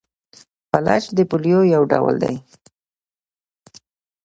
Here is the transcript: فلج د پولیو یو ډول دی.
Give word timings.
فلج 0.69 1.03
د 1.17 1.19
پولیو 1.31 1.59
یو 1.73 1.81
ډول 1.91 2.15
دی. 2.23 2.35